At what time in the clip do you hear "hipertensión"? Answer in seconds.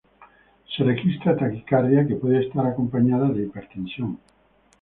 3.43-4.17